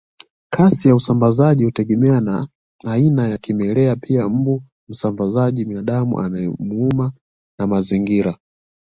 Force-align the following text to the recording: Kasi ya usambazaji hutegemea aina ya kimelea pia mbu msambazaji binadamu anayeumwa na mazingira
Kasi 0.53 0.87
ya 0.87 0.95
usambazaji 0.95 1.63
hutegemea 1.65 2.47
aina 2.87 3.27
ya 3.27 3.37
kimelea 3.37 3.95
pia 3.95 4.29
mbu 4.29 4.63
msambazaji 4.89 5.65
binadamu 5.65 6.19
anayeumwa 6.19 7.13
na 7.59 7.67
mazingira 7.67 8.37